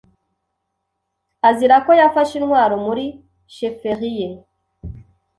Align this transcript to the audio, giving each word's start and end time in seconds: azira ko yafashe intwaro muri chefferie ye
azira 1.49 1.75
ko 1.85 1.91
yafashe 1.99 2.33
intwaro 2.37 2.75
muri 2.85 3.05
chefferie 3.53 4.11
ye 4.17 4.27